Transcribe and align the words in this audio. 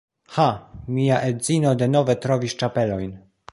Ha, 0.37 0.45
mia 0.95 1.19
edzino 1.27 1.75
denove 1.83 2.17
trovis 2.25 2.59
ĉapelojn 2.65 3.17